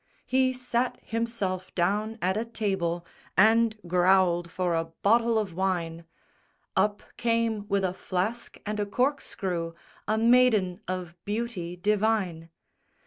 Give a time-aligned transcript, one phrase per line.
[0.25, 3.05] He sat himself down at a table,
[3.37, 6.05] And growled for a bottle of wine;
[6.75, 9.73] Up came with a flask and a corkscrew
[10.07, 12.49] A maiden of beauty divine.